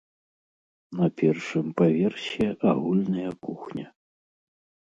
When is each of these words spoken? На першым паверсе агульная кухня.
На 0.99 1.09
першым 1.19 1.69
паверсе 1.81 2.47
агульная 2.73 3.31
кухня. 3.49 3.87